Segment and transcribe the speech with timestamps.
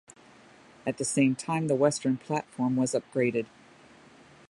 [0.83, 3.45] At the same time, the western platform was upgraded.